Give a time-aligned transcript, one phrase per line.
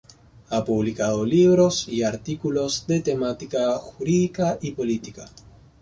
[0.49, 5.27] Ha publicado libros y artículos de temática jurídica y política.